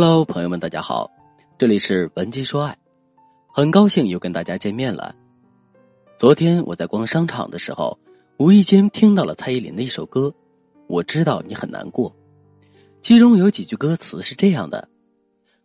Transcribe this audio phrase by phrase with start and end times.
[0.00, 1.10] Hello，朋友们，大家好，
[1.58, 2.78] 这里是文姬说爱，
[3.52, 5.12] 很高兴又跟大家见面了。
[6.16, 7.98] 昨天我在逛商场的时候，
[8.36, 10.28] 无意间听到了蔡依林的一首歌，
[10.86, 12.08] 《我知道你很难过》，
[13.02, 14.88] 其中有几句歌词是这样的：“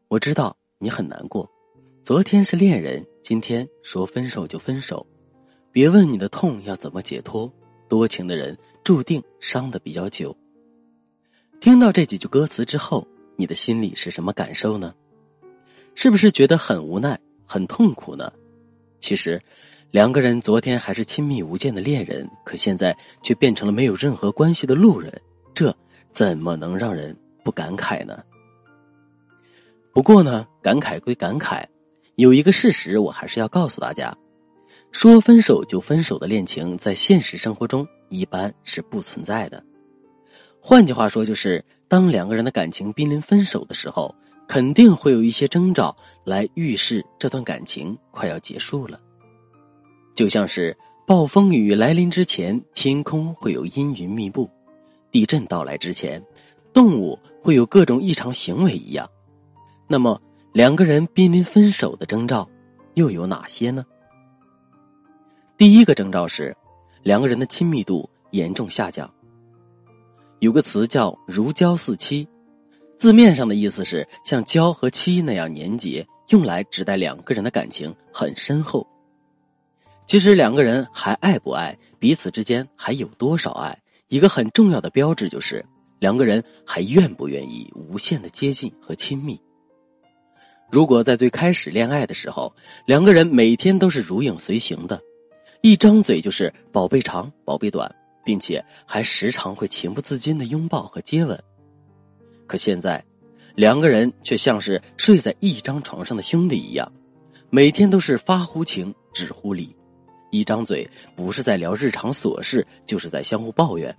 [0.09, 1.47] 我知道你很难过，
[2.01, 5.05] 昨天是恋人，今天说分手就分手，
[5.71, 7.47] 别问你的痛要怎么解脱，
[7.87, 10.35] 多情的人注定伤的比较久。”
[11.61, 13.07] 听到这几句歌词之后。
[13.35, 14.93] 你的心里是什么感受呢？
[15.95, 18.31] 是不是觉得很无奈、很痛苦呢？
[18.99, 19.41] 其实，
[19.91, 25.21] 两个人昨天还是亲密无间的恋人，可现在却变成了没有任何关系的路人，
[25.53, 25.75] 这
[26.11, 28.23] 怎么能让人不感慨呢？
[29.91, 31.63] 不过呢，感慨归感慨，
[32.15, 34.17] 有一个事实我还是要告诉大家：
[34.91, 39.63] 说分手就分手的恋情，在现实生活中一般是不存在的。
[40.59, 44.15] 换句话说，就是当两个人的感情濒临分手的时候，
[44.47, 48.99] 肯定会有一些征兆来预示这段感情快要结束了。
[50.15, 54.49] 就像是暴风雨来临之前，天空会有阴云密布；
[55.11, 56.19] 地震到来之前，
[56.73, 59.07] 动物会有各种异常行为一样。
[59.87, 60.19] 那么，
[60.51, 62.49] 两个人濒临分手的征兆
[62.95, 63.85] 又有哪些呢？
[65.59, 66.57] 第一个征兆是，
[67.03, 69.07] 两个人的亲密度严重下降。
[70.43, 72.27] 有个词叫“如胶似漆”，
[72.99, 78.85] 字面上的意思是像胶和漆那样粘结，用来指代两个人的感情很深厚。
[80.05, 85.65] 其实两个人还爱不爱，彼此之间还有多少爱，一个很重要的标志就是
[85.97, 89.39] 两个人还愿不愿意无限的接近和亲密。
[90.69, 92.53] 如果在最开始恋爱的时候，
[92.85, 95.01] 两个人每天都是如影随形的，
[95.61, 97.89] 一张嘴就是“宝贝长，宝贝短”。
[98.23, 101.41] 并且还时常会情不自禁的拥抱和接吻，
[102.47, 103.03] 可现在，
[103.55, 106.91] 两个人却像是睡在一张床上的兄弟一样，
[107.49, 109.75] 每天都是发乎情，止乎礼，
[110.31, 113.95] 一张嘴不是在聊日常琐事，就是在相互抱怨，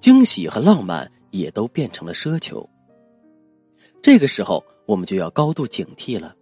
[0.00, 2.68] 惊喜和浪漫也都变成了奢求。
[4.02, 6.34] 这个时候，我们就要高度警惕了，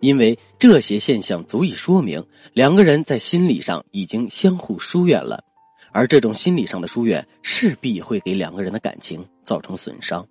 [0.00, 2.24] 因为这些现象足以说明
[2.54, 5.44] 两个人在心理上已经相互疏远了。
[5.92, 10.26] 而这种心理上的疏远势必会给两个人的感情造成损伤。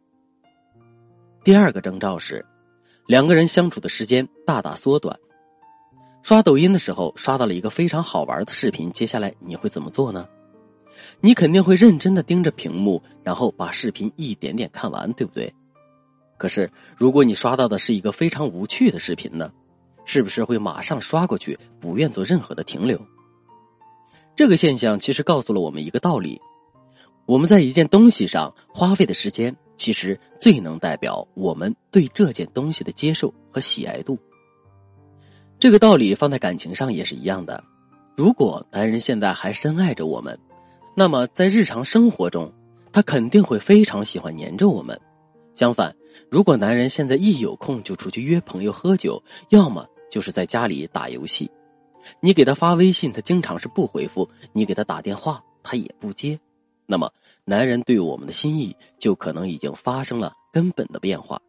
[1.44, 2.46] 第二个征兆是，
[3.08, 5.18] 两个人相处的时间大大缩短。
[6.22, 10.28] 刷抖音的时候刷到了一个非常好玩的视频，接下来你会怎么做呢？
[11.22, 15.53] 你肯定会认真的盯着屏幕，然后把视频一点点看完，对不对？
[16.38, 19.52] 可是如果你刷到的是一个非常无趣的视频呢，
[20.03, 23.00] 是不是会马上刷过去，不愿做任何的停留？
[24.35, 26.40] 这个现象其实告诉了我们一个道理：
[27.25, 34.17] 我们在一件东西上花费的时间，其实最能代表我们对这件东西的接受和喜爱度。
[35.59, 37.62] 这个道理放在感情上也是一样的。
[38.16, 40.40] 如果男人现在还深爱着我们，
[40.96, 42.51] 那么在日常生活中，
[42.91, 45.00] 他肯定会非常喜欢黏着我们。
[45.53, 45.94] 相反，
[46.29, 51.51] 如果男人现在一有空就出去约朋友喝酒，要么就是在家里打游戏。
[52.20, 56.40] 你给他发微信，他经常是不回复；你给他打电话，他也不接。
[56.86, 57.12] 那么，
[57.46, 61.40] 男人对我们的心意就可能已经发生了根本的变化。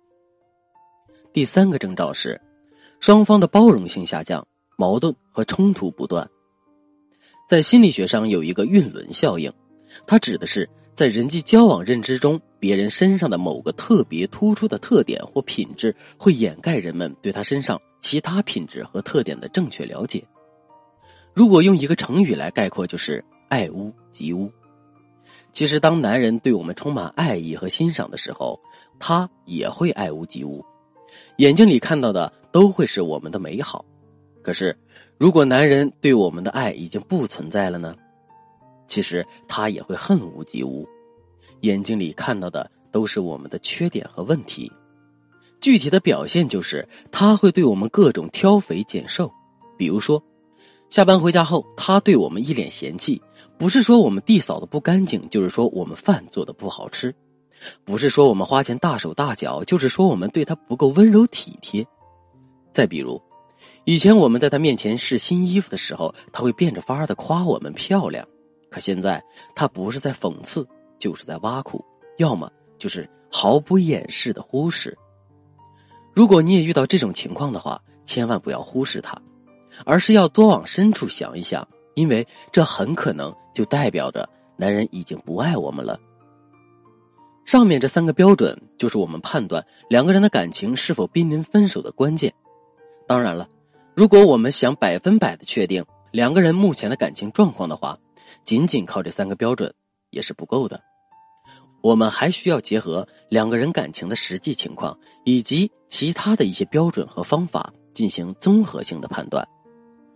[1.32, 2.40] 第三个征兆是，
[2.98, 6.28] 双方的包容性下降，矛盾和冲突不断。
[7.48, 9.52] 在心理学上有一个晕轮效应，
[10.06, 20.22] 它指的是在人际交往认知中，别人身上的某个特别突出的特点或品质，会掩盖人们对他身上其他品质和特点的正确了解。
[21.32, 24.50] 如果用一个成语来概括，就是“爱屋及乌”。
[25.52, 28.60] 其实，当男人对我们充满爱意和欣赏的时候，
[28.98, 30.64] 他也会爱屋及乌，
[31.36, 33.84] 眼睛里看到的都会是我们的美好。
[34.42, 34.76] 可是，
[35.18, 37.96] 如果男人对我们的爱已经不存在了呢？
[38.86, 40.86] 其实他也会恨屋及乌，
[41.60, 44.70] 眼睛里看到的都是我们的缺点和问题。
[45.60, 49.32] 具体的表现就是，他会对我们各种挑肥拣瘦，
[49.78, 50.22] 比如说。
[50.90, 53.22] 下班回家后，他对我们一脸嫌弃，
[53.56, 57.12] 不是说我们地扫的不干净，就是说我们饭做的不好吃；
[57.84, 61.86] 不是说我们花钱大手大脚，就是说我们对他不够温柔体贴。
[62.72, 63.22] 再比如，
[63.84, 68.26] 以前我们在他面前试新衣服的时候，他会变着法儿的夸我们漂亮，
[68.68, 69.22] 可现在
[69.54, 70.66] 他不是在讽刺，
[70.98, 71.84] 就是在挖苦，
[72.18, 74.98] 要么就是毫不掩饰的忽视。
[76.12, 79.16] 如果你也遇到这种情况的话，千万不要忽视他。
[79.84, 85.98] 而是要多往深处想一想，因为这很可能就代表着男人已经不爱我们了。
[87.44, 92.32] 上面这三个标准就是我们判断两个人的感情是否濒临分手的关键。
[93.08, 93.48] 当然了，
[93.94, 97.98] 如果我们想百分百的确定两个人目前的感情状况的话，
[98.44, 99.74] 仅仅靠这三个标准
[100.10, 100.80] 也是不够的。
[101.82, 109.48] 我们还需要结合两个人感情的实际情况以及其他的一些标准和方法进行综合性的判断。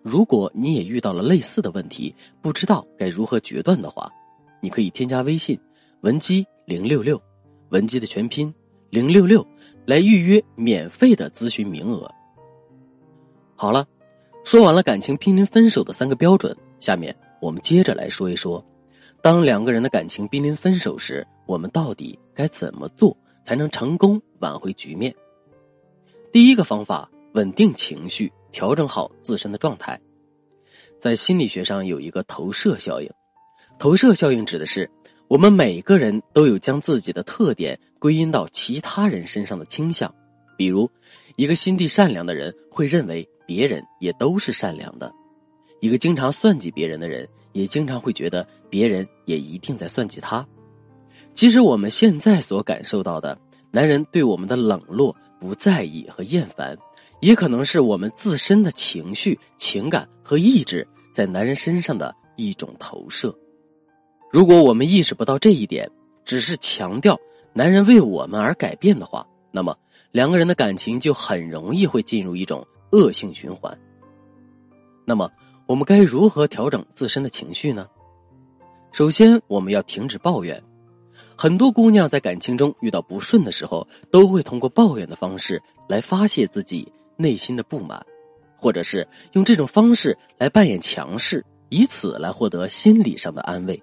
[0.04, 4.12] 如果你也遇到了类似的问题，不知道该如何决断的话，
[4.60, 5.58] 你可以添加微信
[6.02, 7.20] 文姬零六六，
[7.70, 8.54] 文姬的全拼
[8.90, 9.44] 零六六，
[9.86, 12.08] 来预约免费的咨询名额。
[13.56, 13.88] 好了，
[14.44, 18.62] 说完了感情濒临分手的三个标准，下面我们接着来说一说，
[19.22, 21.26] 当两个人的感情濒临分手时。
[21.46, 23.14] 我们到底该怎么做
[23.44, 25.14] 才能成功挽回局面？
[26.32, 30.00] 第一个方法，稳定情绪，调整好自身的状态。
[31.00, 33.10] 在心理学上有一个投射效应，
[33.78, 34.88] 投射效应指的是
[35.28, 40.12] 我们每个人都有将自己的特点归因到其他人身上的倾向。
[40.56, 40.88] 比如，
[41.36, 45.10] 一个心地善良的人会认为别人也都是善良的；
[45.80, 50.46] 一个经常算计别人的人，也经常会觉得别人也一定在算计他。
[51.34, 53.36] 其实我们现在所感受到的，
[53.72, 56.78] 男人对我们的冷落、不在意和厌烦，
[57.24, 63.34] 也可能是我们自身的情绪、情感和意志在男人身上的一种投射。
[64.30, 65.90] 如果我们意识不到这一点，
[66.26, 67.18] 只是强调
[67.54, 69.74] 男人为我们而改变的话，那么
[70.12, 72.62] 两个人的感情就很容易会进入一种
[72.92, 73.74] 恶性循环。
[75.06, 75.30] 那么，
[75.64, 77.88] 我们该如何调整自身的情绪呢？
[78.92, 80.62] 首先，我们要停止抱怨。
[81.38, 88.04] 很多姑娘在感情中遇到不顺的时候，都会通过抱怨的方式来发泄自己内心的不满，
[88.56, 93.82] 或者是用这种方式来扮演强势，以此来获得心理上的安慰。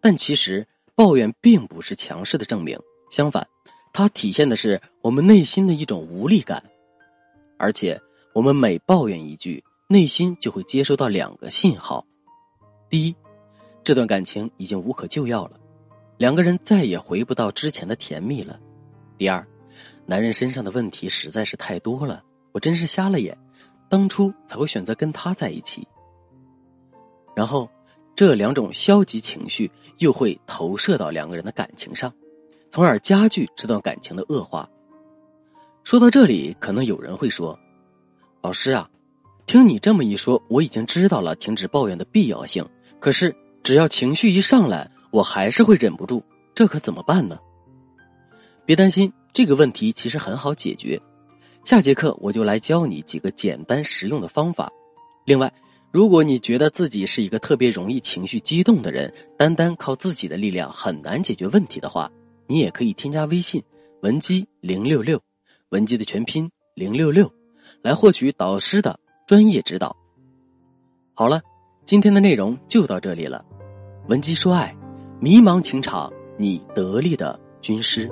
[0.00, 2.78] 但其实，抱怨并不是强势的证明，
[3.10, 3.46] 相反，
[3.92, 6.62] 它体现的是我们内心的一种无力感。
[7.56, 8.00] 而且，
[8.32, 12.06] 我们每抱怨一句，内心就会接收到两个信号：
[12.88, 13.14] 第一，
[13.82, 15.58] 这段感情已经无可救药了。
[16.16, 18.58] 两个人再也回不到之前的甜蜜了。
[19.16, 19.46] 第二，
[20.06, 22.22] 男人身上的问题实在是太多了，
[22.58, 23.38] 我真是瞎了眼，
[23.88, 25.86] 当初才会选择跟他在一起。
[27.36, 27.70] 然后，
[28.16, 32.12] 这两种消极情绪又会投射到两个人的感情上，
[32.68, 34.68] 从而加剧这段感情的恶化。
[35.84, 37.56] 说到这里，可能有人会说
[38.42, 38.90] ：“老师啊，
[39.46, 42.68] 听你这么一说，我已经知道了停止抱怨的必要性。
[42.98, 43.32] 可是，
[43.62, 46.20] 只要情绪一上来，我还是会忍不住，
[46.56, 47.38] 这可怎么办呢？
[48.66, 51.00] 别担心，这个问题其实很好解决。
[51.68, 54.72] 下节课我就来教你几个简单实用的方法。
[55.26, 55.52] 另外，
[55.90, 62.10] 如果你觉得自己是一个特别容易情绪激动的人，单单靠自己的力量很难解决问题的话，
[62.46, 63.62] 你也可以添加微信
[64.00, 65.20] 文姬零六六，
[65.68, 67.30] 文姬的全拼零六六，
[67.82, 69.94] 来获取导师的专业指导。
[71.12, 71.38] 好了，
[71.84, 73.44] 今天的内容就到这里了，
[74.08, 74.74] 文姬说爱。
[75.20, 78.10] 迷茫情场，你得力的军师。